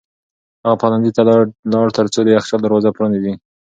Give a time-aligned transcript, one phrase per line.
[0.63, 1.21] هغه پخلنځي ته
[1.73, 3.33] لاړ ترڅو د یخچال دروازه پرانیزي.